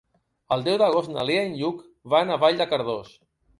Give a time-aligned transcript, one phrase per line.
[0.55, 1.85] El deu d'agost na Lea i en Lluc
[2.17, 3.15] van a Vall de Cardós.